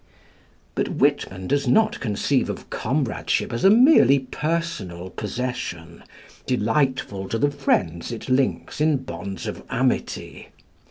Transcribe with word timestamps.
But 0.73 0.87
Whitman 0.87 1.45
does 1.45 1.67
not 1.67 1.99
conceive 1.99 2.49
of 2.49 2.71
comradeship 2.71 3.53
as 3.53 3.63
a 3.63 3.69
merely 3.69 4.17
personal 4.17 5.11
possession, 5.11 6.01
delightful 6.47 7.29
to 7.29 7.37
the 7.37 7.51
friends 7.51 8.11
it 8.11 8.27
links 8.27 8.81
in 8.81 9.03
bonds 9.03 9.45
of 9.45 9.61
amity. 9.69 10.47